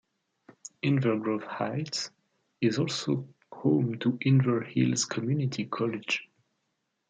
Inver 0.81 1.21
Grove 1.21 1.43
Heights 1.43 2.09
is 2.59 2.79
also 2.79 3.27
home 3.51 3.99
to 3.99 4.13
Inver 4.25 4.65
Hills 4.65 5.05
Community 5.05 5.65
College. 5.65 6.27